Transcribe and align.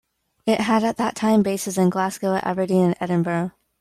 It 0.47 0.61
had 0.61 0.83
at 0.83 0.97
that 0.97 1.13
time 1.15 1.43
bases 1.43 1.77
in 1.77 1.91
Glasgow, 1.91 2.39
Aberdeen 2.41 2.85
and 2.85 2.95
Edinburgh. 2.99 3.51